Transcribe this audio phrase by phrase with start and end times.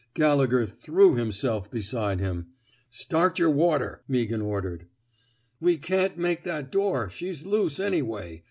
[0.15, 2.47] Gallegher threw himself beside him.
[2.49, 4.87] ^* Start yer water,'' Meaghan ordered.
[5.25, 7.07] *' We can't make that door.
[7.07, 8.39] She's loose, anyway.